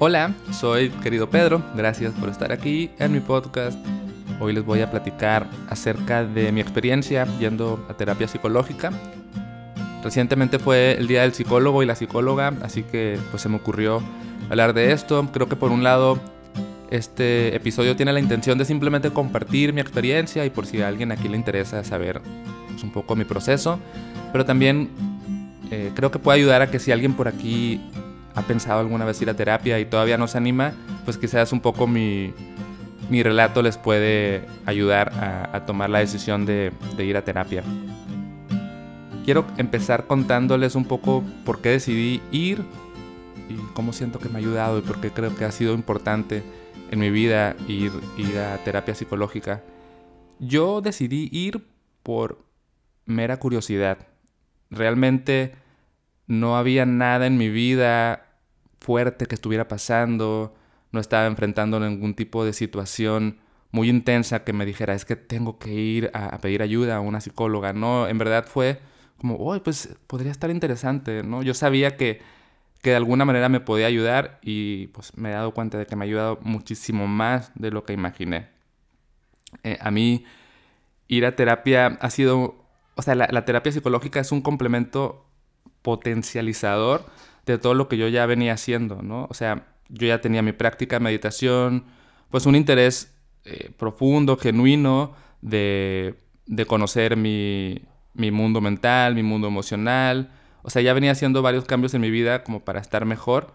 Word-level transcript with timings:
Hola, 0.00 0.32
soy 0.52 0.90
querido 0.90 1.28
Pedro, 1.28 1.60
gracias 1.74 2.12
por 2.12 2.28
estar 2.28 2.52
aquí 2.52 2.88
en 3.00 3.10
mi 3.10 3.18
podcast. 3.18 3.76
Hoy 4.38 4.52
les 4.52 4.64
voy 4.64 4.80
a 4.80 4.88
platicar 4.88 5.48
acerca 5.68 6.24
de 6.24 6.52
mi 6.52 6.60
experiencia 6.60 7.26
yendo 7.40 7.84
a 7.90 7.94
terapia 7.94 8.28
psicológica. 8.28 8.92
Recientemente 10.04 10.60
fue 10.60 10.92
el 10.92 11.08
día 11.08 11.22
del 11.22 11.34
psicólogo 11.34 11.82
y 11.82 11.86
la 11.86 11.96
psicóloga, 11.96 12.54
así 12.62 12.84
que 12.84 13.18
pues 13.32 13.42
se 13.42 13.48
me 13.48 13.56
ocurrió 13.56 14.00
hablar 14.48 14.72
de 14.72 14.92
esto. 14.92 15.28
Creo 15.32 15.48
que 15.48 15.56
por 15.56 15.72
un 15.72 15.82
lado 15.82 16.20
este 16.90 17.56
episodio 17.56 17.96
tiene 17.96 18.12
la 18.12 18.20
intención 18.20 18.56
de 18.56 18.66
simplemente 18.66 19.10
compartir 19.10 19.72
mi 19.72 19.80
experiencia 19.80 20.46
y 20.46 20.50
por 20.50 20.66
si 20.66 20.80
a 20.80 20.86
alguien 20.86 21.10
aquí 21.10 21.26
le 21.26 21.36
interesa 21.36 21.82
saber 21.82 22.20
pues, 22.68 22.84
un 22.84 22.92
poco 22.92 23.16
mi 23.16 23.24
proceso, 23.24 23.80
pero 24.30 24.44
también 24.44 24.90
eh, 25.72 25.90
creo 25.96 26.12
que 26.12 26.20
puede 26.20 26.38
ayudar 26.38 26.62
a 26.62 26.70
que 26.70 26.78
si 26.78 26.92
alguien 26.92 27.14
por 27.14 27.26
aquí 27.26 27.80
ha 28.38 28.42
pensado 28.42 28.78
alguna 28.78 29.04
vez 29.04 29.20
ir 29.20 29.28
a 29.28 29.34
terapia 29.34 29.80
y 29.80 29.84
todavía 29.84 30.16
no 30.16 30.28
se 30.28 30.38
anima, 30.38 30.72
pues 31.04 31.18
quizás 31.18 31.52
un 31.52 31.60
poco 31.60 31.88
mi, 31.88 32.32
mi 33.10 33.22
relato 33.22 33.62
les 33.62 33.76
puede 33.76 34.46
ayudar 34.64 35.10
a, 35.52 35.64
tomar 35.66 35.90
la 35.90 35.98
decisión 35.98 36.46
de, 36.46 36.72
de, 36.96 37.04
ir 37.04 37.16
a 37.16 37.24
terapia. 37.24 37.64
Quiero 39.24 39.44
empezar 39.56 40.06
contándoles 40.06 40.76
un 40.76 40.84
poco 40.84 41.24
por 41.44 41.60
qué 41.60 41.70
decidí 41.70 42.22
ir 42.30 42.62
y 43.48 43.56
cómo 43.74 43.92
siento 43.92 44.20
que 44.20 44.28
me 44.28 44.36
ha 44.36 44.38
ayudado 44.38 44.78
y 44.78 44.82
por 44.82 45.00
qué 45.00 45.10
creo 45.10 45.34
que 45.34 45.44
ha 45.44 45.50
sido 45.50 45.74
importante 45.74 46.44
en 46.92 47.00
mi 47.00 47.10
vida 47.10 47.56
ir, 47.66 47.90
ir 48.16 48.38
a 48.38 48.56
terapia 48.58 48.94
psicológica. 48.94 49.62
Yo 50.38 50.80
decidí 50.80 51.28
ir 51.32 51.66
por 52.04 52.44
mera 53.04 53.38
curiosidad. 53.38 53.98
Realmente 54.70 55.56
no 56.28 56.56
había 56.56 56.86
nada 56.86 57.26
en 57.26 57.36
mi 57.36 57.48
vida 57.48 58.27
fuerte 58.80 59.26
que 59.26 59.34
estuviera 59.34 59.68
pasando, 59.68 60.54
no 60.92 61.00
estaba 61.00 61.26
enfrentando 61.26 61.80
ningún 61.80 62.14
tipo 62.14 62.44
de 62.44 62.52
situación 62.52 63.38
muy 63.70 63.90
intensa 63.90 64.44
que 64.44 64.52
me 64.52 64.64
dijera, 64.64 64.94
es 64.94 65.04
que 65.04 65.16
tengo 65.16 65.58
que 65.58 65.72
ir 65.72 66.10
a, 66.14 66.38
pedir 66.38 66.62
ayuda 66.62 66.96
a 66.96 67.00
una 67.00 67.20
psicóloga. 67.20 67.72
No, 67.72 68.08
en 68.08 68.18
verdad 68.18 68.46
fue 68.46 68.80
como, 69.18 69.36
oh, 69.36 69.60
pues 69.62 69.96
podría 70.06 70.32
estar 70.32 70.50
interesante, 70.50 71.22
¿no? 71.22 71.42
Yo 71.42 71.54
sabía 71.54 71.96
que, 71.96 72.20
que 72.82 72.90
de 72.90 72.96
alguna 72.96 73.24
manera 73.24 73.48
me 73.48 73.60
podía 73.60 73.86
ayudar 73.86 74.38
y 74.42 74.88
pues 74.88 75.16
me 75.16 75.30
he 75.30 75.32
dado 75.32 75.52
cuenta 75.52 75.78
de 75.78 75.86
que 75.86 75.96
me 75.96 76.04
ha 76.04 76.06
ayudado 76.06 76.38
muchísimo 76.42 77.06
más 77.06 77.52
de 77.54 77.70
lo 77.70 77.84
que 77.84 77.92
imaginé. 77.92 78.48
Eh, 79.64 79.78
a 79.80 79.90
mí 79.90 80.24
ir 81.08 81.26
a 81.26 81.36
terapia 81.36 81.98
ha 82.00 82.10
sido, 82.10 82.64
o 82.94 83.02
sea, 83.02 83.14
la 83.14 83.44
terapia 83.44 83.72
psicológica 83.72 84.20
es 84.20 84.32
un 84.32 84.40
complemento 84.40 85.27
potencializador 85.82 87.04
de 87.46 87.58
todo 87.58 87.74
lo 87.74 87.88
que 87.88 87.96
yo 87.96 88.08
ya 88.08 88.26
venía 88.26 88.52
haciendo, 88.52 89.02
¿no? 89.02 89.26
O 89.30 89.34
sea, 89.34 89.66
yo 89.88 90.06
ya 90.06 90.20
tenía 90.20 90.42
mi 90.42 90.52
práctica 90.52 90.96
de 90.96 91.04
meditación, 91.04 91.84
pues 92.30 92.46
un 92.46 92.54
interés 92.54 93.14
eh, 93.44 93.70
profundo, 93.76 94.36
genuino 94.36 95.14
de, 95.40 96.14
conocer 96.66 97.16
mi, 97.16 97.82
mundo 98.14 98.60
mental, 98.60 99.14
mi 99.14 99.22
mundo 99.22 99.48
emocional. 99.48 100.30
O 100.62 100.70
sea, 100.70 100.82
ya 100.82 100.92
venía 100.92 101.12
haciendo 101.12 101.40
varios 101.42 101.64
cambios 101.64 101.94
en 101.94 102.02
mi 102.02 102.10
vida 102.10 102.44
como 102.44 102.60
para 102.60 102.80
estar 102.80 103.06
mejor, 103.06 103.54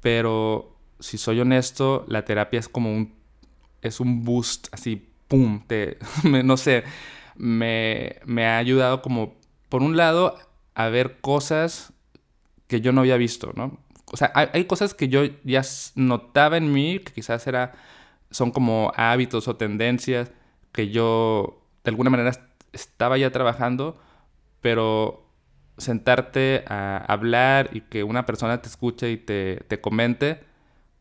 pero 0.00 0.76
si 1.00 1.18
soy 1.18 1.40
honesto, 1.40 2.04
la 2.08 2.24
terapia 2.24 2.60
es 2.60 2.68
como 2.68 2.94
un, 2.94 3.14
es 3.82 4.00
un 4.00 4.24
boost, 4.24 4.68
así, 4.72 5.10
¡pum! 5.28 5.62
No 6.44 6.56
sé, 6.56 6.84
me, 7.36 8.16
me 8.24 8.46
ha 8.46 8.58
ayudado 8.58 9.02
como, 9.02 9.34
por 9.68 9.82
un 9.82 9.96
lado, 9.96 10.38
a 10.74 10.88
ver 10.88 11.20
cosas 11.20 11.92
que 12.66 12.80
yo 12.80 12.92
no 12.92 13.02
había 13.02 13.16
visto, 13.16 13.52
¿no? 13.54 13.78
O 14.12 14.16
sea, 14.16 14.32
hay, 14.34 14.64
cosas 14.66 14.94
que 14.94 15.08
yo 15.08 15.24
ya 15.44 15.62
notaba 15.96 16.56
en 16.56 16.72
mí, 16.72 17.00
que 17.00 17.12
quizás 17.12 17.46
era, 17.46 17.72
son 18.30 18.50
como 18.50 18.92
hábitos 18.96 19.48
o 19.48 19.56
tendencias 19.56 20.30
que 20.72 20.90
yo 20.90 21.62
de 21.84 21.90
alguna 21.90 22.10
manera 22.10 22.32
estaba 22.72 23.18
ya 23.18 23.30
trabajando, 23.32 23.98
pero 24.60 25.26
sentarte 25.78 26.64
a 26.68 26.98
hablar 26.98 27.70
y 27.72 27.80
que 27.82 28.04
una 28.04 28.26
persona 28.26 28.60
te 28.62 28.68
escuche 28.68 29.10
y 29.10 29.16
te, 29.16 29.56
te 29.68 29.80
comente, 29.80 30.44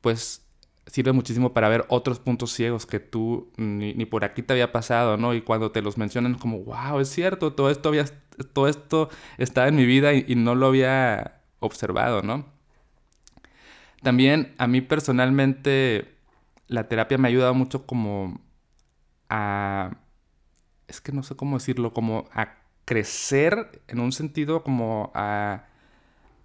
pues 0.02 0.44
sirve 0.88 1.12
muchísimo 1.12 1.53
para 1.53 1.70
ver 1.70 1.86
otros 1.88 2.20
puntos 2.20 2.52
ciegos 2.52 2.86
que 2.86 3.00
tú 3.00 3.52
ni, 3.58 3.94
ni, 3.94 4.06
por 4.06 4.26
aquí 4.26 4.44
te 4.44 4.53
había 4.53 4.72
pasado, 4.72 5.18
¿no? 5.18 5.34
Y 5.34 5.42
cuando 5.42 5.72
te 5.72 5.81
los 5.81 5.97
mencionan 5.97 6.36
como, 6.36 6.59
wow, 6.59 7.00
es 7.00 7.09
cierto, 7.09 7.53
todo 7.53 7.70
esto, 7.70 7.90
había, 7.90 8.06
todo 8.54 8.68
esto 8.68 9.10
estaba 9.38 9.68
en 9.68 9.76
mi 9.76 9.86
vida 9.86 10.14
y 10.14 10.36
no 10.36 10.56
lo 10.56 10.68
había 10.68 11.42
observado, 11.60 12.22
¿no? 12.22 12.46
También 14.02 14.54
a 14.58 14.68
mí 14.68 14.82
personalmente 14.82 16.14
la 16.68 16.88
terapia 16.88 17.18
me 17.18 17.28
ha 17.28 17.30
ayudado 17.30 17.54
mucho 17.54 17.86
como 17.86 18.42
a... 19.30 19.98
Es 20.88 21.00
que 21.02 21.12
no 21.12 21.24
sé 21.24 21.36
cómo 21.36 21.58
decirlo, 21.58 21.94
como 21.94 22.28
a 22.34 22.58
crecer 22.86 23.82
en 23.88 24.00
un 24.00 24.12
sentido 24.12 24.64
como 24.64 25.12
a, 25.16 25.66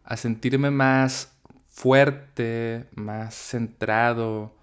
a 0.04 0.16
sentirme 0.16 0.70
más 0.70 1.36
fuerte, 1.68 2.88
más 2.94 3.34
centrado, 3.34 4.54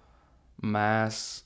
más 0.56 1.45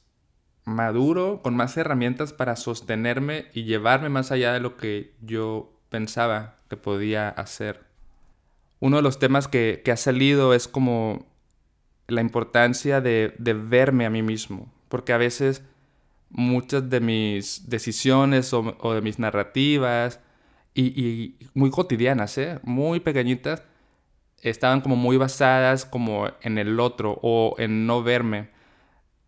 maduro, 0.74 1.40
con 1.42 1.54
más 1.54 1.76
herramientas 1.76 2.32
para 2.32 2.56
sostenerme 2.56 3.46
y 3.52 3.64
llevarme 3.64 4.08
más 4.08 4.32
allá 4.32 4.52
de 4.52 4.60
lo 4.60 4.76
que 4.76 5.12
yo 5.20 5.72
pensaba 5.90 6.56
que 6.68 6.76
podía 6.76 7.28
hacer 7.28 7.90
uno 8.80 8.96
de 8.96 9.02
los 9.02 9.18
temas 9.18 9.46
que, 9.46 9.82
ha 9.90 9.96
salido 9.96 10.54
es 10.54 10.66
como 10.66 11.26
la 12.08 12.22
importancia 12.22 13.00
de, 13.00 13.34
verme 13.38 14.06
a 14.06 14.10
mí 14.10 14.22
mismo, 14.22 14.72
porque 14.88 15.12
a 15.12 15.18
veces 15.18 15.62
muchas 16.30 16.88
de 16.88 17.00
mis 17.00 17.68
decisiones 17.68 18.52
o, 18.52 18.94
de 18.94 19.02
mis 19.02 19.18
narrativas, 19.18 20.20
y, 20.74 21.34
muy 21.52 21.70
cotidianas, 21.70 22.38
¿eh? 22.38 22.58
muy 22.62 23.00
pequeñitas, 23.00 23.62
estaban 24.40 24.80
como 24.80 24.96
muy 24.96 25.18
basadas 25.18 25.84
como 25.84 26.28
en 26.40 26.56
el 26.56 26.80
otro 26.80 27.18
o 27.22 27.54
en 27.58 27.86
no 27.86 28.02
verme. 28.02 28.48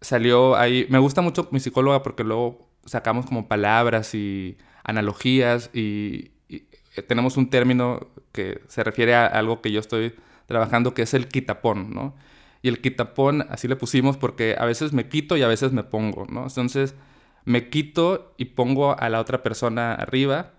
Salió 0.02 0.56
ahí, 0.56 0.86
me 0.90 0.98
gusta 0.98 1.22
mucho 1.22 1.48
mi 1.50 1.60
psicóloga 1.60 2.02
porque 2.02 2.24
luego 2.24 2.68
sacamos 2.84 3.24
como 3.24 3.48
palabras 3.48 4.14
y 4.14 4.58
analogías 4.84 5.70
y, 5.72 6.32
eh, 6.50 7.02
tenemos 7.08 7.38
un 7.38 7.48
término 7.48 8.08
que 8.32 8.60
se 8.68 8.84
refiere 8.84 9.14
a 9.14 9.26
algo 9.26 9.62
que 9.62 9.72
yo 9.72 9.80
estoy 9.80 10.14
trabajando, 10.46 10.92
que 10.92 11.02
es 11.02 11.14
el 11.14 11.28
quitapón, 11.28 11.94
¿no? 11.94 12.14
Y 12.60 12.68
el 12.68 12.80
quitapón 12.80 13.46
así 13.48 13.68
le 13.68 13.76
pusimos 13.76 14.16
porque 14.18 14.56
a 14.58 14.66
veces 14.66 14.92
me 14.92 15.08
quito 15.08 15.36
y 15.36 15.42
a 15.42 15.48
veces 15.48 15.72
me 15.72 15.84
pongo, 15.84 16.26
¿no? 16.26 16.42
Entonces 16.44 16.94
me 17.44 17.70
quito 17.70 18.34
y 18.36 18.46
pongo 18.46 18.98
a 18.98 19.08
la 19.08 19.20
otra 19.20 19.42
persona 19.42 19.94
arriba 19.94 20.52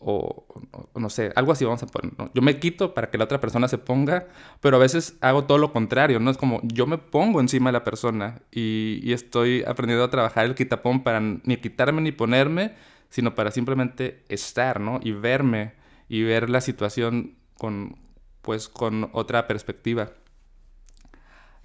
o, 0.00 0.46
no 0.94 1.10
sé, 1.10 1.32
algo 1.34 1.52
así 1.52 1.64
vamos 1.64 1.82
a 1.82 1.86
poner. 1.86 2.12
Yo 2.34 2.42
me 2.42 2.58
quito 2.58 2.94
para 2.94 3.10
que 3.10 3.18
la 3.18 3.24
otra 3.24 3.40
persona 3.40 3.68
se 3.68 3.78
ponga, 3.78 4.28
pero 4.60 4.76
a 4.76 4.80
veces 4.80 5.16
hago 5.20 5.44
todo 5.44 5.58
lo 5.58 5.72
contrario, 5.72 6.20
¿no? 6.20 6.30
Es 6.30 6.36
como 6.36 6.60
yo 6.62 6.86
me 6.86 6.98
pongo 6.98 7.40
encima 7.40 7.70
de 7.70 7.72
la 7.72 7.84
persona 7.84 8.40
y, 8.50 9.00
y 9.02 9.12
estoy 9.12 9.64
aprendiendo 9.64 10.04
a 10.04 10.10
trabajar 10.10 10.46
el 10.46 10.54
quitapón 10.54 11.02
para 11.02 11.20
ni 11.20 11.56
quitarme 11.56 12.00
ni 12.00 12.12
ponerme, 12.12 12.74
sino 13.08 13.34
para 13.34 13.50
simplemente 13.50 14.24
estar, 14.28 14.80
¿no? 14.80 15.00
Y 15.02 15.12
verme 15.12 15.74
y 16.08 16.22
ver 16.22 16.48
la 16.48 16.60
situación 16.60 17.36
con, 17.56 17.96
pues, 18.42 18.68
con 18.68 19.10
otra 19.12 19.46
perspectiva. 19.46 20.12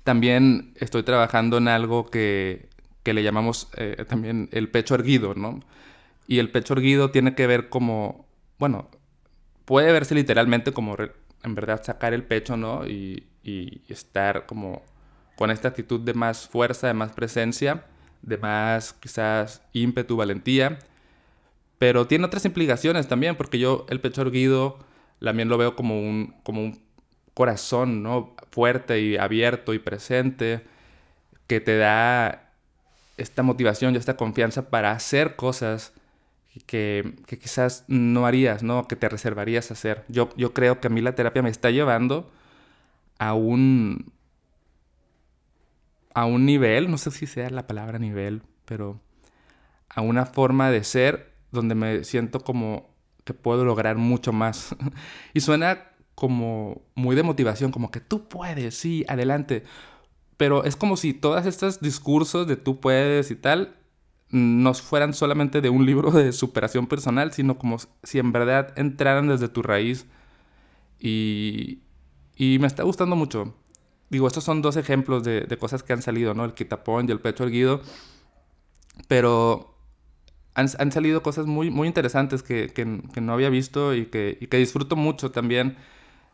También 0.04 0.74
estoy 0.76 1.04
trabajando 1.04 1.58
en 1.58 1.70
algo 1.70 2.10
que, 2.10 2.68
que 3.04 3.14
le 3.14 3.24
llamamos 3.24 3.70
eh, 3.78 4.06
también 4.08 4.50
el 4.52 4.70
pecho 4.70 4.96
erguido, 4.96 5.34
¿no? 5.36 5.62
Y 6.28 6.40
el 6.40 6.52
pecho 6.52 6.74
erguido 6.74 7.12
tiene 7.12 7.36
que 7.36 7.48
ver 7.48 7.70
como, 7.70 8.26
bueno, 8.60 8.90
puede 9.66 9.92
verse 9.92 10.16
literalmente 10.16 10.72
como 10.72 10.96
en 11.44 11.56
verdad 11.56 11.84
sacar 11.84 12.14
el 12.14 12.24
pecho, 12.24 12.58
¿no? 12.58 12.88
Y, 12.88 13.28
estar 13.90 14.46
como 14.46 14.82
con 15.36 15.52
esta 15.52 15.68
actitud 15.68 16.00
de 16.00 16.14
más 16.14 16.48
fuerza, 16.48 16.88
de 16.88 16.94
más 16.94 17.12
presencia, 17.12 17.86
de 18.22 18.38
más 18.38 18.94
quizás 18.94 19.62
ímpetu, 19.74 20.16
valentía 20.16 20.80
pero 21.84 22.08
tiene 22.08 22.24
otras 22.24 22.46
implicaciones 22.46 23.10
también, 23.10 23.36
porque 23.36 23.60
yo 23.60 23.86
el 23.90 24.00
pecho 24.00 24.22
erguido 24.22 24.80
también 25.20 25.50
lo 25.50 25.58
veo 25.58 25.76
como 25.76 26.00
un, 26.00 26.34
como 26.44 26.62
un 26.62 26.82
corazón, 27.34 28.02
¿no? 28.02 28.38
Fuerte 28.52 29.02
y 29.02 29.18
abierto 29.18 29.74
y 29.74 29.80
presente, 29.80 30.64
que 31.46 31.60
te 31.60 31.76
da 31.78 32.54
esta 33.18 33.44
motivación 33.44 33.94
y 33.94 33.98
esta 33.98 34.16
confianza 34.16 34.70
para 34.70 34.94
hacer 34.94 35.36
cosas 35.36 35.92
que, 36.62 37.16
quizás 37.28 37.86
no 37.88 38.26
harías, 38.26 38.64
¿no? 38.64 38.88
Que 38.88 38.96
te 38.96 39.10
reservarías 39.10 39.72
a 39.72 39.74
hacer. 39.74 40.06
Yo, 40.08 40.30
yo 40.38 40.54
creo 40.54 40.80
que 40.80 40.88
a 40.88 40.90
mí 40.90 41.02
la 41.02 41.16
terapia 41.16 41.42
me 41.42 41.50
está 41.50 41.72
llevando 41.72 42.32
a 43.18 43.34
un, 43.34 44.12
a 46.14 46.26
un 46.26 46.46
nivel, 46.46 46.92
no 46.92 46.98
sé 46.98 47.12
si 47.12 47.26
sea 47.26 47.50
la 47.50 47.66
palabra 47.66 47.98
nivel, 47.98 48.44
pero 48.66 49.02
a 49.90 50.02
una 50.02 50.26
forma 50.26 50.70
de 50.70 50.84
ser 50.84 51.34
donde 51.52 51.76
me 51.76 52.04
siento 52.04 52.40
como 52.40 52.94
que 53.24 53.34
puedo 53.34 53.66
lograr 53.66 53.98
mucho 53.98 54.32
más. 54.32 54.76
y 55.34 55.40
suena 55.40 55.92
como 56.14 56.84
muy 56.94 57.16
de 57.16 57.24
motivación, 57.24 57.72
como 57.72 57.90
que 57.90 58.00
tú 58.00 58.28
puedes, 58.28 58.76
sí, 58.76 59.06
adelante. 59.08 59.64
Pero 60.38 60.66
es 60.66 60.76
como 60.76 60.98
si 60.98 61.14
todos 61.14 61.46
estos 61.48 61.80
discursos 61.80 62.48
de 62.48 62.58
tú 62.58 62.80
puedes 62.80 63.32
y 63.32 63.36
tal 63.36 63.76
no 64.34 64.74
fueran 64.74 65.14
solamente 65.14 65.62
de 65.62 65.70
un 65.70 65.86
libro 65.86 66.10
de 66.12 66.34
superación 66.34 66.88
personal, 66.88 67.32
sino 67.34 67.58
como 67.58 67.78
si 68.02 68.18
en 68.18 68.32
verdad 68.32 68.74
entraran 68.78 69.28
desde 69.28 69.48
tu 69.48 69.62
raíz. 69.62 70.08
Y, 71.00 71.82
y 72.36 72.58
me 72.60 72.66
está 72.66 72.84
gustando 72.84 73.16
mucho. 73.16 73.56
Digo, 74.10 74.26
estos 74.28 74.44
son 74.44 74.64
dos 74.64 74.76
ejemplos 74.76 75.24
de, 75.24 75.42
de 75.42 75.58
cosas 75.58 75.84
que 75.84 75.94
han 75.94 76.02
salido, 76.02 76.34
¿no? 76.34 76.46
El 76.46 76.56
quitapón 76.56 77.08
y 77.08 77.12
el 77.12 77.20
pecho 77.20 77.44
erguido. 77.44 77.82
Pero 79.08 79.78
han, 80.56 80.68
han, 80.80 80.92
salido 80.92 81.22
cosas 81.22 81.46
muy, 81.46 81.70
muy 81.70 81.88
interesantes 81.88 82.42
que, 82.42 82.70
que, 82.70 83.02
que 83.14 83.22
no 83.22 83.34
había 83.34 83.50
visto 83.50 83.94
y 83.94 84.08
que, 84.08 84.38
y 84.42 84.48
que, 84.48 84.58
disfruto 84.58 84.96
mucho 84.96 85.32
también. 85.32 85.78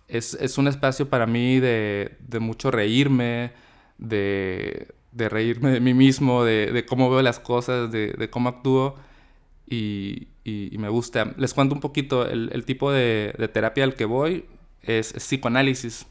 Es, 0.07 0.35
es 0.35 0.57
un 0.57 0.69
espacio 0.69 1.09
para 1.09 1.25
mí 1.27 1.59
de, 1.59 2.17
de 2.21 2.39
mucho 2.39 2.71
reírme, 2.71 3.51
de, 3.97 4.87
de 5.11 5.29
reírme 5.29 5.71
de 5.71 5.79
mí 5.79 5.93
mismo, 5.93 6.43
de, 6.43 6.71
de 6.71 6.85
cómo 6.85 7.09
veo 7.09 7.21
las 7.21 7.39
cosas, 7.39 7.91
de, 7.91 8.13
de 8.13 8.29
cómo 8.29 8.49
actúo 8.49 8.95
y, 9.67 10.29
y, 10.43 10.77
me 10.77 10.89
gusta. 10.89 11.33
Les 11.37 11.53
cuento 11.53 11.75
un 11.75 11.81
poquito, 11.81 12.27
el, 12.27 12.49
el 12.53 12.65
tipo 12.65 12.91
de, 12.91 13.33
de, 13.37 13.47
terapia 13.47 13.83
al 13.83 13.95
que 13.95 14.05
voy 14.05 14.45
es, 14.81 15.13
es, 15.15 15.23
psicoanálisis. 15.23 16.07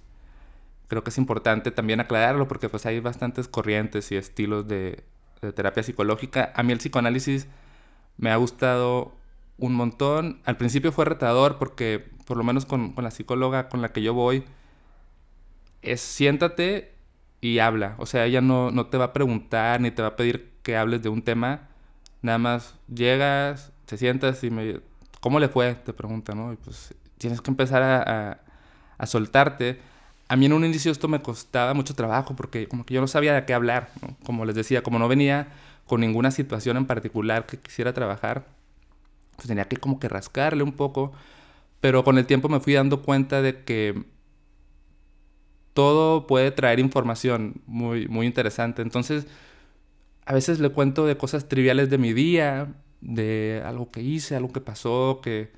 Creo 0.89 1.05
que 1.05 1.11
es 1.11 1.19
importante 1.19 1.71
también 1.71 2.01
aclararlo 2.01 2.49
porque 2.49 2.69
pues 2.69 2.87
hay 2.87 3.01
bastantes 3.01 3.49
corrientes 3.49 4.11
y 4.13 4.17
estilos 4.17 4.67
de, 4.69 5.05
de 5.43 5.53
terapia 5.53 5.83
psicológica. 5.83 6.53
A 6.55 6.63
mí 6.63 6.73
el 6.73 6.79
psicoanálisis 6.79 7.47
me 8.17 8.31
ha 8.31 8.37
gustado 8.37 9.15
un 9.59 9.75
montón. 9.75 10.41
Al 10.45 10.57
principio 10.57 10.93
fue 10.93 11.05
retador 11.05 11.59
porque 11.59 12.05
por 12.27 12.37
lo 12.37 12.45
menos 12.45 12.65
con, 12.65 12.93
con 12.93 13.05
la 13.05 13.11
psicóloga 13.11 13.69
con 13.69 13.83
la 13.83 13.93
que 13.93 14.03
yo 14.03 14.15
voy 14.15 14.45
es 15.83 16.01
siéntate 16.01 16.95
y 17.41 17.59
habla. 17.59 17.95
O 17.99 18.07
sea, 18.07 18.27
ella 18.27 18.41
no, 18.41 18.71
no, 18.71 18.87
te 18.87 18.99
va 18.99 19.07
a 19.07 19.13
preguntar 19.13 19.81
ni 19.81 19.91
te 19.91 20.03
va 20.03 20.09
a 20.09 20.17
pedir 20.17 20.53
que 20.63 20.77
hables 20.77 21.03
de 21.03 21.09
un 21.09 21.23
tema. 21.23 21.69
Nada 22.23 22.39
más 22.39 22.75
llegas, 22.93 23.73
te 23.87 23.97
sientas 23.97 24.43
y 24.45 24.51
me... 24.51 24.81
¿Cómo 25.21 25.41
le 25.41 25.49
fue? 25.49 25.75
Te 25.75 25.93
pregunta, 25.93 26.35
¿no? 26.35 26.53
Y 26.53 26.57
pues 26.57 26.95
tienes 27.19 27.41
que 27.41 27.51
empezar 27.51 27.83
a, 27.83 28.31
a, 28.31 28.41
a, 28.99 29.07
soltarte. 29.07 29.81
A 30.29 30.37
mí 30.37 30.47
en 30.47 30.53
un 30.53 30.65
inicio 30.65 30.93
esto 30.93 31.09
me 31.09 31.21
costaba 31.23 31.75
mucho 31.75 31.95
trabajo 31.95 32.37
porque 32.37 32.69
como 32.69 32.85
que 32.85 32.95
yo 32.95 33.01
no 33.01 33.09
sabía 33.09 33.35
de 33.35 33.45
qué 33.45 33.55
hablar. 33.55 33.91
¿no? 34.03 34.17
Como 34.25 34.45
les 34.45 34.55
decía, 34.55 34.83
como 34.83 34.99
no 34.99 35.09
venía 35.09 35.49
con 35.87 36.01
ninguna 36.01 36.31
situación 36.31 36.77
en 36.77 36.87
particular 36.87 37.47
que 37.47 37.59
quisiera 37.59 37.93
trabajar, 37.93 38.47
pues 39.37 39.49
tenía 39.49 39.65
que 39.67 39.77
como 39.77 39.99
que 39.99 40.09
rascarle 40.09 40.63
un 40.63 40.73
poco. 40.73 41.13
Pero 41.81 42.05
con 42.05 42.19
el 42.19 42.27
tiempo 42.27 42.49
me 42.49 42.61
fui 42.61 42.75
dando 42.75 43.03
cuenta 43.03 43.43
de 43.43 43.65
que 43.65 44.05
todo 45.79 46.27
puede 46.27 46.51
traer 46.51 46.81
información 46.81 47.63
muy, 47.67 48.09
muy 48.09 48.27
interesante. 48.27 48.83
Entonces, 48.83 49.29
a 50.27 50.35
veces 50.35 50.59
le 50.59 50.71
cuento 50.71 51.07
de 51.07 51.17
cosas 51.17 51.47
triviales 51.49 51.89
de 51.89 51.99
mi 51.99 52.13
día, 52.13 52.75
de 53.01 53.63
algo 53.65 53.89
que 53.89 54.03
hice, 54.03 54.35
algo 54.35 54.53
que 54.53 54.61
pasó, 54.61 55.21
que 55.23 55.53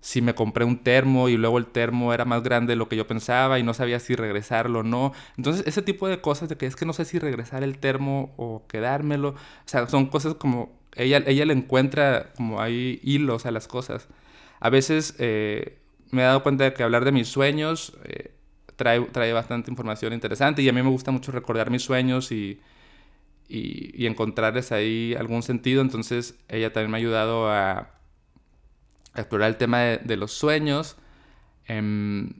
si 0.00 0.22
me 0.22 0.34
compré 0.34 0.64
un 0.64 0.78
termo 0.78 1.28
y 1.28 1.36
luego 1.36 1.58
el 1.58 1.66
termo 1.66 2.14
era 2.14 2.24
más 2.24 2.42
grande 2.42 2.72
de 2.72 2.76
lo 2.76 2.88
que 2.88 2.96
yo 2.96 3.06
pensaba 3.06 3.58
y 3.58 3.62
no 3.62 3.74
sabía 3.74 4.00
si 4.00 4.14
regresarlo 4.14 4.78
o 4.78 4.82
no. 4.82 5.12
Entonces, 5.36 5.66
ese 5.66 5.82
tipo 5.82 6.08
de 6.08 6.22
cosas 6.22 6.48
de 6.48 6.56
que 6.56 6.64
es 6.64 6.74
que 6.74 6.86
no 6.86 6.94
sé 6.94 7.04
si 7.04 7.18
regresar 7.18 7.62
el 7.62 7.76
termo 7.76 8.32
o 8.38 8.66
quedármelo. 8.66 9.28
O 9.28 9.66
sea, 9.66 9.86
son 9.88 10.06
cosas 10.06 10.36
como 10.36 10.72
ella, 10.94 11.22
ella 11.26 11.44
le 11.44 11.52
encuentra 11.52 12.32
como 12.34 12.62
hay 12.62 12.98
hilos 13.02 13.44
a 13.44 13.50
las 13.50 13.68
cosas. 13.68 14.08
A 14.60 14.70
veces 14.70 15.16
eh, 15.18 15.80
me 16.12 16.22
he 16.22 16.24
dado 16.24 16.42
cuenta 16.42 16.64
de 16.64 16.72
que 16.72 16.82
hablar 16.82 17.04
de 17.04 17.12
mis 17.12 17.28
sueños... 17.28 17.92
Eh, 18.04 18.33
trae, 18.76 19.00
trae 19.00 19.32
bastante 19.32 19.70
información 19.70 20.12
interesante 20.12 20.62
y 20.62 20.68
a 20.68 20.72
mí 20.72 20.82
me 20.82 20.90
gusta 20.90 21.10
mucho 21.10 21.32
recordar 21.32 21.70
mis 21.70 21.82
sueños 21.82 22.32
y, 22.32 22.60
y, 23.48 24.06
encontrarles 24.06 24.72
ahí 24.72 25.14
algún 25.18 25.42
sentido. 25.42 25.82
Entonces 25.82 26.38
ella 26.48 26.72
también 26.72 26.90
me 26.90 26.96
ha 26.98 27.00
ayudado 27.00 27.50
a, 27.50 27.90
explorar 29.14 29.48
el 29.48 29.56
tema 29.56 29.80
de, 29.80 30.16
los 30.16 30.32
sueños. 30.32 30.96
Eh, 31.68 32.32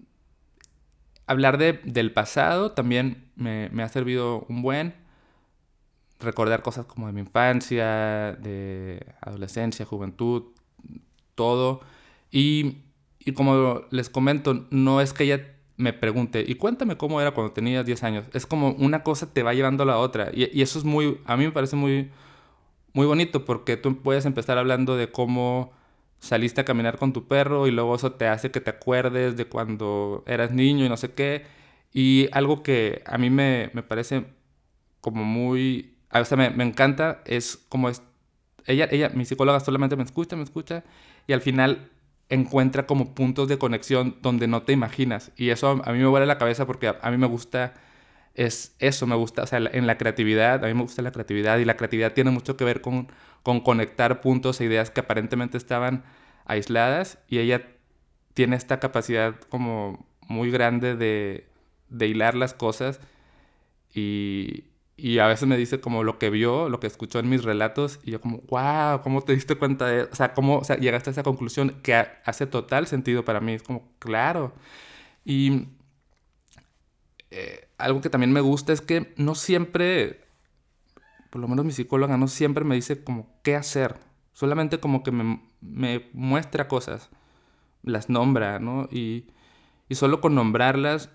hablar 1.27 1.59
de, 1.59 1.81
del 1.85 2.13
pasado 2.13 2.73
también 2.73 3.31
me, 3.37 3.69
me, 3.71 3.83
ha 3.83 3.89
servido 3.89 4.45
un 4.49 4.63
buen. 4.63 4.95
Recordar 6.21 6.63
cosas 6.63 6.87
como 6.87 7.07
de 7.07 7.13
mi 7.13 7.21
infancia, 7.21 8.37
de 8.41 9.07
adolescencia, 9.21 9.85
juventud, 9.85 10.45
todo. 11.35 11.81
Y, 12.31 12.79
y 13.19 13.33
como 13.33 13.83
les 13.91 14.11
comento, 14.11 14.67
no 14.71 15.01
es 15.01 15.13
que 15.13 15.25
ella 15.25 15.54
me 15.77 15.93
pregunte, 15.93 16.45
y 16.47 16.55
cuéntame 16.55 16.97
cómo 16.97 17.21
era 17.21 17.33
cuando 17.33 17.53
tenías 17.53 17.85
10 17.87 18.03
años. 18.05 18.25
Es 18.33 18.47
como 18.47 18.71
una 18.73 19.03
cosa 19.03 19.33
te 19.33 19.43
va 19.43 19.55
llevando 19.55 19.83
a 19.83 19.87
la 19.87 19.99
otra. 19.99 20.31
Y, 20.33 20.57
y, 20.57 20.63
eso 20.63 20.79
es 20.79 20.85
muy, 20.85 21.19
a 21.25 21.37
mí 21.37 21.45
me 21.45 21.53
parece 21.53 21.77
muy, 21.77 22.11
muy 22.93 23.07
bonito 23.07 23.45
porque 23.45 23.77
tú 23.77 24.01
puedes 24.03 24.25
empezar 24.27 24.59
hablando 24.59 24.97
de 24.97 25.11
cómo 25.11 25.73
saliste 26.21 26.61
a 26.63 26.65
caminar 26.65 26.99
con 26.99 27.13
tu 27.13 27.27
perro 27.29 27.67
y 27.67 27.71
luego 27.71 27.95
eso 27.97 28.13
te 28.13 28.27
hace 28.29 28.51
que 28.51 28.61
te 28.61 28.71
acuerdes 28.71 29.37
de 29.37 29.47
cuando 29.47 30.25
eras 30.27 30.53
niño 30.53 30.85
y 30.87 30.89
no 30.89 30.97
sé 30.97 31.13
qué. 31.13 31.45
Y 31.93 32.29
algo 32.33 32.63
que 32.63 33.03
a 33.07 33.19
mí 33.19 33.31
me, 33.31 33.71
me 33.75 33.83
parece 33.83 34.25
como 35.01 35.25
muy, 35.25 35.97
o 36.13 36.25
sea, 36.25 36.37
me, 36.37 36.51
me 36.51 36.65
encanta 36.65 37.23
es 37.27 37.59
como 37.69 37.89
es, 37.89 38.03
ella, 38.67 38.89
ella, 38.91 39.11
mi 39.11 39.25
psicóloga 39.25 39.61
solamente 39.61 39.97
me 39.97 40.03
escucha, 40.03 40.37
me 40.37 40.43
escucha 40.45 40.85
y 41.27 41.33
al 41.35 41.43
final 41.43 41.91
encuentra 42.29 42.87
como 42.87 43.15
puntos 43.15 43.49
de 43.49 43.59
conexión 43.59 44.17
donde 44.23 44.47
no 44.47 44.63
te 44.63 44.73
imaginas. 44.73 45.33
Y 45.37 45.51
eso 45.51 45.83
a 45.85 45.93
mí 45.93 45.99
me 45.99 46.07
vuela 46.07 46.27
la 46.27 46.39
cabeza 46.39 46.67
porque 46.67 46.89
a, 46.89 47.11
mí 47.11 47.17
me 47.17 47.27
gusta, 47.27 47.75
es 48.35 48.75
eso, 48.79 49.07
me 49.07 49.15
gusta, 49.17 49.43
o 49.43 49.47
sea, 49.47 49.59
en 49.59 49.87
la 49.87 49.99
creatividad, 49.99 50.65
a 50.65 50.69
mí 50.69 50.75
me 50.75 50.83
gusta 50.83 51.03
la 51.03 51.13
creatividad 51.13 51.59
y 51.59 51.65
la 51.65 51.77
creatividad 51.77 52.13
tiene 52.13 52.31
mucho 52.31 52.57
que 52.57 52.65
ver 52.65 52.81
con, 52.81 53.09
con 53.43 53.61
conectar 53.61 54.21
puntos 54.21 54.61
e 54.61 54.65
ideas 54.65 54.91
que 54.91 55.01
aparentemente 55.01 55.59
estaban 55.59 56.05
aisladas 56.47 57.19
y 57.29 57.39
ella 57.39 57.69
tiene 58.35 58.57
esta 58.57 58.81
capacidad 58.81 59.37
como 59.49 60.07
muy 60.29 60.51
grande 60.51 60.97
de, 60.97 61.49
de 61.89 62.07
hilar 62.09 62.35
las 62.35 62.55
cosas 62.55 63.01
y, 63.95 64.65
y 64.97 65.19
a 65.19 65.27
veces 65.27 65.49
me 65.49 65.57
dice 65.57 65.81
como 65.81 66.05
lo 66.05 66.19
que 66.19 66.31
vio, 66.31 66.69
lo 66.69 66.79
que 66.79 66.87
escuchó 66.87 67.19
en 67.19 67.29
mis 67.29 67.43
relatos, 67.43 67.99
y 68.05 68.13
yo 68.13 68.21
como, 68.21 68.39
wow, 68.49 69.03
¿cómo 69.03 69.23
te 69.23 69.35
diste 69.35 69.57
cuenta 69.57 69.87
de 69.87 70.03
O 70.05 70.15
sea, 70.15 70.35
¿cómo 70.35 70.63
llegaste 70.63 71.11
a 71.11 71.13
esa 71.13 71.23
conclusión 71.25 71.81
que 71.83 71.95
hace 71.95 72.47
total 72.47 72.87
sentido 72.87 73.25
para 73.25 73.41
mí? 73.41 73.55
Es 73.55 73.63
como, 73.63 73.89
claro. 73.99 74.55
Y 75.25 75.69
eh, 77.31 77.69
algo 77.79 78.01
que 78.01 78.11
también 78.11 78.33
me 78.33 78.41
gusta 78.41 78.73
es 78.73 78.81
que 78.81 79.13
no 79.17 79.35
siempre, 79.35 80.21
por 81.31 81.41
lo 81.41 81.49
menos 81.49 81.65
mi 81.65 81.73
psicóloga 81.73 82.17
no 82.17 82.29
siempre 82.29 82.65
me 82.65 82.77
dice 82.77 83.03
como 83.03 83.41
qué 83.43 83.57
hacer. 83.57 83.97
Solamente 84.33 84.79
como 84.81 85.03
que 85.03 85.11
me, 85.11 85.41
me 85.61 86.09
muestra 86.13 86.69
cosas, 86.69 87.11
las 87.83 88.09
nombra, 88.09 88.59
¿no? 88.61 88.89
Y, 88.93 89.27
y 89.89 89.97
solo 89.97 90.21
con 90.21 90.35
nombrarlas 90.35 91.11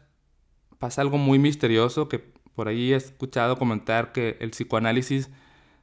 pasa 0.79 1.01
algo 1.01 1.17
muy 1.17 1.39
misterioso 1.39 2.09
que 2.09 2.33
por 2.59 2.67
ahí 2.67 2.91
he 2.91 2.97
escuchado 2.97 3.55
comentar 3.55 4.11
que 4.11 4.35
el 4.41 4.49
psicoanálisis 4.49 5.29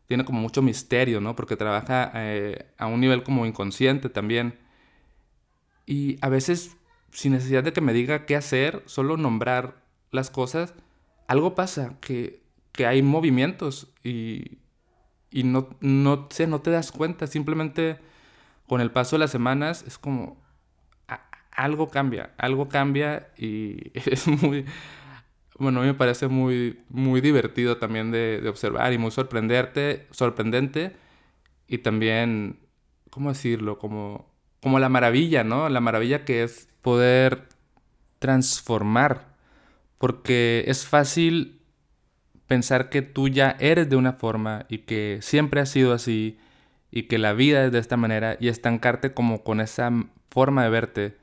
tiene 0.05 0.27
como 0.27 0.43
mucho 0.43 0.61
misterio, 0.61 1.23
¿no? 1.23 1.35
Porque 1.35 1.57
trabaja 1.57 2.13
eh, 2.15 2.67
a 2.77 2.87
un 2.87 3.01
nivel 3.01 3.23
como 3.23 3.47
inconsciente 3.47 4.11
también. 4.11 4.59
Y 5.87 6.19
a 6.21 6.29
veces, 6.29 6.77
sin 7.13 7.33
necesidad 7.33 7.65
de 7.65 7.73
que 7.73 7.81
me 7.81 7.95
diga 7.95 8.27
qué 8.27 8.37
hacer, 8.37 8.83
solo 8.85 9.17
nombrar 9.17 9.83
las 10.11 10.29
cosas, 10.29 10.75
algo 11.29 11.55
pasa, 11.55 11.97
que, 12.03 12.43
que 12.73 12.85
hay 12.85 13.01
movimientos 13.01 13.89
y, 14.05 14.59
y 15.31 15.45
no, 15.45 15.71
no, 15.81 16.29
sé, 16.29 16.47
no 16.47 16.61
te 16.61 16.71
das 16.71 16.93
cuenta, 16.93 17.27
simplemente 17.27 17.97
con 18.67 18.83
el 18.83 18.91
paso 18.91 19.17
de 19.17 19.21
las 19.21 19.31
semanas 19.31 19.83
es 19.87 19.97
como 19.97 20.37
algo 21.53 21.89
cambia, 21.89 22.35
algo 22.37 22.69
cambia 22.69 23.31
y 23.39 23.93
es 24.11 24.29
muy, 24.29 24.67
bueno, 25.59 25.81
a 25.81 25.83
mí 25.83 25.89
me 25.89 25.95
parece 25.95 26.29
muy, 26.29 26.81
muy 26.89 27.21
divertido 27.21 27.79
también 27.79 28.11
de, 28.11 28.47
observar 28.49 28.93
y 28.93 28.99
muy 28.99 29.11
sorprenderte, 29.11 30.07
sorprendente 30.11 30.93
y 31.67 31.79
también, 31.79 32.61
¿cómo 33.11 33.31
decirlo? 33.31 33.79
Como, 33.79 34.31
como 34.63 34.79
la 34.79 34.89
maravilla, 34.89 35.45
¿no? 35.45 35.69
La 35.69 35.81
maravilla 35.81 36.25
que 36.25 36.43
es 36.43 36.69
poder 36.83 37.49
transformar, 38.19 39.35
porque 39.99 40.65
es 40.67 40.87
fácil 40.87 41.61
pensar 42.47 42.91
que 42.91 43.03
tú 43.03 43.29
ya 43.29 43.57
eres 43.59 43.89
de 43.89 43.97
una 43.97 44.13
forma 44.13 44.67
y 44.69 44.79
que 44.79 45.19
siempre 45.23 45.61
has 45.61 45.71
sido 45.71 45.93
así 45.93 46.39
y 46.91 47.05
que 47.05 47.19
la 47.19 47.33
vida 47.33 47.65
es 47.65 47.73
de 47.73 47.79
esta 47.79 47.97
manera 47.97 48.37
y 48.39 48.49
estancarte 48.49 49.13
como 49.13 49.43
con 49.43 49.61
esa 49.61 49.91
forma 50.31 50.63
de 50.65 50.71
verte. 50.71 51.17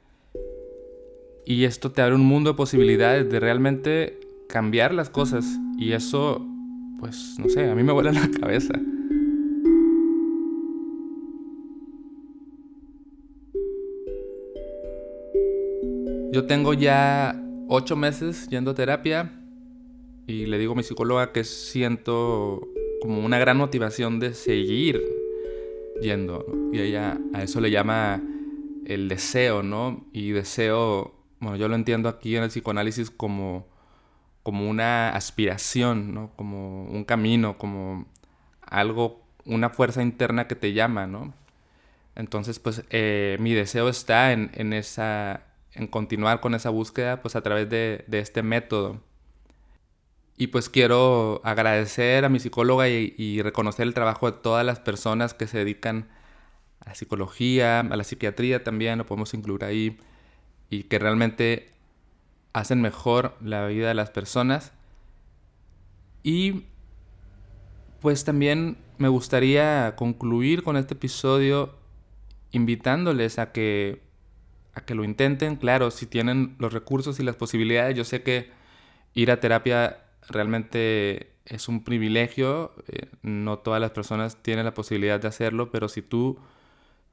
Y 1.45 1.65
esto 1.65 1.91
te 1.91 2.01
abre 2.01 2.15
un 2.15 2.25
mundo 2.25 2.51
de 2.51 2.57
posibilidades 2.57 3.29
de 3.29 3.39
realmente 3.39 4.22
cambiar 4.53 4.93
las 4.93 5.09
cosas. 5.09 5.59
Y 5.79 5.93
eso, 5.93 6.45
pues, 6.99 7.37
no 7.39 7.49
sé, 7.49 7.67
a 7.67 7.73
mí 7.73 7.81
me 7.81 7.91
vuela 7.91 8.11
la 8.11 8.29
cabeza. 8.39 8.75
Yo 16.31 16.45
tengo 16.45 16.75
ya 16.75 17.35
ocho 17.67 17.95
meses 17.95 18.47
yendo 18.49 18.71
a 18.71 18.75
terapia 18.75 19.31
y 20.27 20.45
le 20.45 20.59
digo 20.59 20.73
a 20.73 20.75
mi 20.75 20.83
psicóloga 20.83 21.31
que 21.31 21.43
siento 21.43 22.67
como 23.01 23.25
una 23.25 23.39
gran 23.39 23.57
motivación 23.57 24.19
de 24.19 24.35
seguir 24.35 25.01
yendo. 25.99 26.45
Y 26.71 26.79
ella 26.79 27.19
a 27.33 27.41
eso 27.41 27.59
le 27.59 27.71
llama 27.71 28.21
el 28.85 29.09
deseo, 29.09 29.63
¿no? 29.63 30.05
Y 30.13 30.29
deseo, 30.29 31.15
bueno, 31.39 31.57
yo 31.57 31.67
lo 31.67 31.73
entiendo 31.73 32.07
aquí 32.07 32.35
en 32.35 32.43
el 32.43 32.49
psicoanálisis 32.49 33.09
como, 33.09 33.72
como 34.43 34.69
una 34.69 35.09
aspiración, 35.09 36.13
¿no? 36.13 36.31
Como 36.35 36.85
un 36.85 37.05
camino, 37.05 37.57
como 37.57 38.05
algo, 38.61 39.23
una 39.45 39.69
fuerza 39.69 40.01
interna 40.03 40.47
que 40.47 40.55
te 40.55 40.73
llama, 40.73 41.07
¿no? 41.07 41.33
Entonces, 42.15 42.59
pues 42.59 42.83
eh, 42.89 43.37
mi 43.39 43.53
deseo 43.53 43.89
está 43.89 44.33
en, 44.33 44.51
en, 44.53 44.73
esa, 44.73 45.43
en 45.73 45.87
continuar 45.87 46.41
con 46.41 46.55
esa 46.55 46.69
búsqueda, 46.69 47.21
pues 47.21 47.35
a 47.35 47.41
través 47.41 47.69
de, 47.69 48.05
de 48.07 48.19
este 48.19 48.43
método. 48.43 49.01
Y 50.37 50.47
pues 50.47 50.69
quiero 50.69 51.41
agradecer 51.43 52.25
a 52.25 52.29
mi 52.29 52.39
psicóloga 52.39 52.89
y, 52.89 53.41
reconocer 53.41 53.87
el 53.87 53.93
trabajo 53.93 54.31
de 54.31 54.37
todas 54.39 54.65
las 54.65 54.79
personas 54.79 55.33
que 55.33 55.47
se 55.47 55.59
dedican 55.59 56.09
a 56.81 56.89
la 56.89 56.95
psicología, 56.95 57.81
a 57.81 57.95
la 57.95 58.03
psiquiatría 58.03 58.63
también, 58.63 58.97
lo 58.97 59.05
podemos 59.05 59.33
incluir 59.33 59.63
ahí, 59.63 59.97
y 60.69 60.83
que 60.83 60.99
realmente 60.99 61.72
hacen 62.53 62.81
mejor 62.81 63.35
la 63.41 63.65
vida 63.67 63.87
de 63.87 63.93
las 63.93 64.11
personas. 64.11 64.71
Y 66.23 66.65
pues 67.99 68.23
también 68.23 68.77
me 68.97 69.07
gustaría 69.07 69.95
concluir 69.95 70.63
con 70.63 70.77
este 70.77 70.93
episodio 70.93 71.75
invitándoles 72.51 73.39
a 73.39 73.51
que 73.51 74.01
a 74.75 74.81
que 74.81 74.95
lo 74.95 75.03
intenten, 75.03 75.55
claro, 75.55 75.91
si 75.91 76.07
tienen 76.07 76.55
los 76.57 76.73
recursos 76.73 77.19
y 77.19 77.23
las 77.23 77.35
posibilidades, 77.35 77.95
yo 77.95 78.03
sé 78.03 78.23
que 78.23 78.49
ir 79.13 79.29
a 79.29 79.39
terapia 79.39 79.99
realmente 80.27 81.33
es 81.45 81.67
un 81.67 81.83
privilegio, 81.83 82.73
eh, 82.87 83.07
no 83.21 83.59
todas 83.59 83.79
las 83.79 83.91
personas 83.91 84.41
tienen 84.41 84.65
la 84.65 84.73
posibilidad 84.73 85.19
de 85.19 85.27
hacerlo, 85.27 85.69
pero 85.71 85.89
si 85.89 86.01
tú 86.01 86.39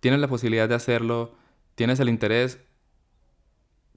tienes 0.00 0.20
la 0.20 0.28
posibilidad 0.28 0.68
de 0.68 0.74
hacerlo, 0.74 1.34
tienes 1.74 2.00
el 2.00 2.08
interés, 2.08 2.60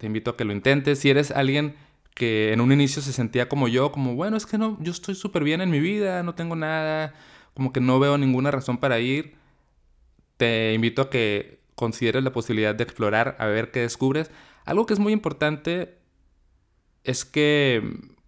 te 0.03 0.07
invito 0.07 0.31
a 0.31 0.35
que 0.35 0.43
lo 0.43 0.51
intentes. 0.51 0.99
Si 0.99 1.09
eres 1.09 1.31
alguien 1.31 1.75
que 2.13 2.51
en 2.51 2.59
un 2.59 2.73
inicio 2.73 3.01
se 3.01 3.13
sentía 3.13 3.47
como 3.47 3.69
yo, 3.69 3.93
como, 3.93 4.15
bueno, 4.15 4.35
es 4.35 4.45
que 4.45 4.57
no, 4.57 4.77
yo 4.81 4.91
estoy 4.91 5.15
súper 5.15 5.45
bien 5.45 5.61
en 5.61 5.69
mi 5.69 5.79
vida, 5.79 6.23
no 6.23 6.35
tengo 6.35 6.57
nada, 6.57 7.13
como 7.53 7.71
que 7.71 7.79
no 7.79 8.01
veo 8.01 8.17
ninguna 8.17 8.51
razón 8.51 8.79
para 8.79 8.99
ir, 8.99 9.35
te 10.35 10.73
invito 10.73 11.03
a 11.03 11.09
que 11.09 11.61
consideres 11.75 12.21
la 12.21 12.33
posibilidad 12.33 12.75
de 12.75 12.83
explorar, 12.83 13.37
a 13.39 13.45
ver 13.45 13.71
qué 13.71 13.79
descubres. 13.79 14.29
Algo 14.65 14.85
que 14.85 14.93
es 14.93 14.99
muy 14.99 15.13
importante 15.13 15.97
es 17.05 17.23
que 17.23 17.81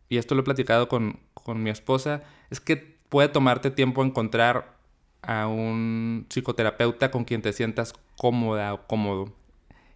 y 0.08 0.16
esto 0.16 0.34
lo 0.34 0.44
he 0.44 0.46
platicado 0.46 0.88
con, 0.88 1.20
mi 1.56 1.70
esposa, 1.72 2.24
es 2.52 2.62
que 2.62 2.78
puede 3.10 3.28
tomarte 3.28 3.70
tiempo 3.70 4.02
encontrar 4.02 4.78
a 5.22 5.48
un 5.48 6.26
psicoterapeuta 6.30 7.12
con 7.12 7.26
quien 7.26 7.42
te 7.42 7.52
sientas 7.52 7.94
cómoda 8.18 8.74
o 8.74 8.88
cómodo. 8.88 9.45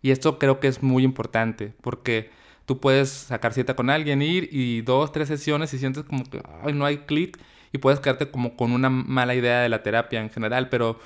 Y 0.02 0.12
esto 0.12 0.40
creo 0.40 0.60
que 0.60 0.68
es 0.68 0.82
muy 0.82 1.04
importante 1.04 1.74
porque 1.82 2.30
tú 2.66 2.80
puedes 2.80 3.10
sacar 3.10 3.54
cita 3.54 3.76
con 3.76 3.90
alguien, 3.90 4.22
ir 4.22 4.50
y 4.52 4.82
dos, 4.82 5.12
tres 5.12 5.28
sesiones 5.28 5.74
y 5.74 5.80
sientes 5.80 6.04
como 6.04 6.24
que 6.24 6.42
no 6.74 6.86
hay 6.86 7.00
clic 7.00 7.40
y 7.72 7.78
puedes 7.78 8.00
quedarte 8.00 8.32
como 8.32 8.56
con 8.56 8.72
una 8.72 8.90
mala 8.90 9.36
idea 9.36 9.62
de 9.62 9.70
la 9.70 9.84
terapia 9.84 10.22
en 10.22 10.30
general, 10.30 10.70
pero 10.70 11.00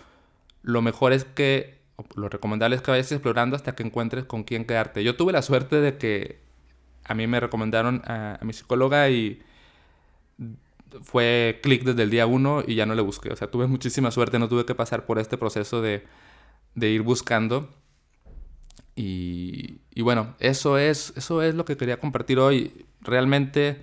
lo 0.62 0.82
mejor 0.82 1.14
es 1.14 1.26
que, 1.26 1.80
lo 2.16 2.30
recomendable 2.30 2.76
es 2.76 2.82
que 2.82 2.92
vayas 2.92 3.12
explorando 3.12 3.56
hasta 3.56 3.76
que 3.76 3.84
encuentres 3.84 4.26
con 4.26 4.44
quién 4.44 4.66
quedarte. 4.66 5.04
Yo 5.04 5.16
tuve 5.16 5.34
la 5.34 5.42
suerte 5.42 5.82
de 5.82 5.98
que 5.98 6.40
a 7.06 7.14
mí 7.14 7.28
me 7.28 7.40
recomendaron 7.40 8.02
a, 8.06 8.40
mi 8.42 8.54
psicóloga 8.54 9.10
y 9.10 9.42
fue 11.02 11.60
clic 11.62 11.84
desde 11.84 12.04
el 12.04 12.10
día 12.10 12.26
uno 12.28 12.64
y 12.66 12.76
ya 12.76 12.86
no 12.86 12.96
le 12.96 13.02
busqué. 13.02 13.32
O 13.32 13.36
sea, 13.36 13.50
tuve 13.52 13.68
muchísima 13.68 14.12
suerte, 14.12 14.40
no 14.40 14.48
tuve 14.48 14.66
que 14.66 14.76
pasar 14.76 15.06
por 15.06 15.20
este 15.20 15.38
proceso 15.38 15.82
de, 15.82 16.04
ir 16.76 17.02
buscando. 17.02 17.70
Y, 18.96 19.80
bueno, 20.02 20.36
eso 20.40 20.78
es, 20.78 21.14
eso 21.16 21.42
es 21.42 21.56
lo 21.56 21.66
que 21.66 21.78
quería 21.78 22.00
compartir 22.00 22.40
hoy. 22.40 22.86
Realmente 23.02 23.82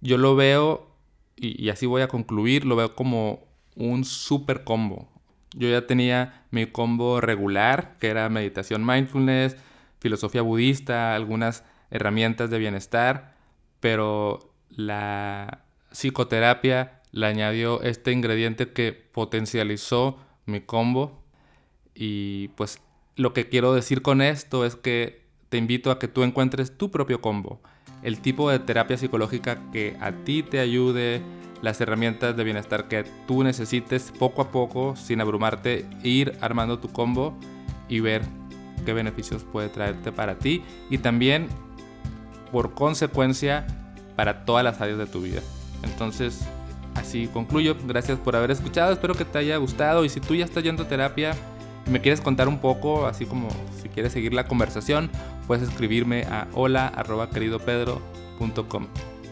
yo 0.00 0.18
lo 0.18 0.36
veo, 0.36 0.90
y, 1.36 1.62
y 1.62 1.70
así 1.70 1.86
voy 1.86 2.02
a 2.02 2.08
concluir, 2.08 2.64
lo 2.64 2.76
veo 2.76 2.94
como 2.94 3.44
un 3.76 4.04
super 4.04 4.64
combo. 4.64 5.08
Yo 5.56 5.68
ya 5.68 5.86
tenía 5.86 6.44
mi 6.50 6.66
combo 6.66 7.20
regular, 7.20 7.96
que 8.00 8.08
era 8.08 8.28
meditación 8.28 8.84
mindfulness, 8.84 9.56
filosofía 10.00 10.42
budista, 10.42 11.14
algunas 11.14 11.64
herramientas 11.90 12.50
de 12.50 12.58
bienestar, 12.58 13.34
pero 13.80 14.52
la 14.68 15.64
psicoterapia 15.92 17.00
le 17.12 17.26
añadió 17.26 17.80
este 17.82 18.10
ingrediente 18.10 18.72
que 18.72 18.92
potencializó 18.92 20.18
mi 20.46 20.60
combo 20.60 21.22
y 21.94 22.48
pues 22.48 22.80
lo 23.16 23.32
que 23.32 23.48
quiero 23.48 23.74
decir 23.74 24.02
con 24.02 24.20
esto 24.22 24.64
es 24.64 24.76
que 24.76 25.24
te 25.48 25.58
invito 25.58 25.90
a 25.90 25.98
que 25.98 26.08
tú 26.08 26.22
encuentres 26.22 26.76
tu 26.76 26.90
propio 26.90 27.20
combo, 27.20 27.60
el 28.02 28.20
tipo 28.20 28.50
de 28.50 28.58
terapia 28.58 28.98
psicológica 28.98 29.70
que 29.72 29.96
a 30.00 30.12
ti 30.12 30.42
te 30.42 30.58
ayude, 30.58 31.22
las 31.62 31.80
herramientas 31.80 32.36
de 32.36 32.44
bienestar 32.44 32.88
que 32.88 33.04
tú 33.26 33.44
necesites 33.44 34.12
poco 34.18 34.42
a 34.42 34.50
poco, 34.50 34.96
sin 34.96 35.20
abrumarte, 35.20 35.86
ir 36.02 36.36
armando 36.40 36.78
tu 36.78 36.88
combo 36.88 37.38
y 37.88 38.00
ver 38.00 38.22
qué 38.84 38.92
beneficios 38.92 39.44
puede 39.44 39.68
traerte 39.68 40.12
para 40.12 40.38
ti 40.38 40.62
y 40.90 40.98
también 40.98 41.48
por 42.52 42.74
consecuencia 42.74 43.66
para 44.16 44.44
todas 44.44 44.64
las 44.64 44.80
áreas 44.80 44.98
de 44.98 45.06
tu 45.06 45.22
vida. 45.22 45.40
Entonces, 45.82 46.46
así 46.94 47.28
concluyo. 47.28 47.76
Gracias 47.86 48.18
por 48.18 48.36
haber 48.36 48.50
escuchado. 48.50 48.92
Espero 48.92 49.14
que 49.14 49.24
te 49.24 49.38
haya 49.38 49.56
gustado. 49.56 50.04
Y 50.04 50.08
si 50.08 50.20
tú 50.20 50.34
ya 50.34 50.44
estás 50.44 50.62
yendo 50.62 50.84
a 50.84 50.88
terapia 50.88 51.34
me 51.86 52.00
quieres 52.00 52.20
contar 52.20 52.48
un 52.48 52.58
poco, 52.58 53.06
así 53.06 53.26
como 53.26 53.48
si 53.80 53.88
quieres 53.88 54.12
seguir 54.12 54.32
la 54.34 54.46
conversación, 54.46 55.10
puedes 55.46 55.68
escribirme 55.68 56.22
a 56.24 56.48
hola 56.54 56.92
queridopedro.com. 57.32 58.86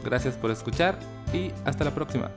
Gracias 0.04 0.36
por 0.36 0.50
escuchar 0.50 0.98
y 1.32 1.50
hasta 1.64 1.84
la 1.84 1.92
próxima. 1.92 2.30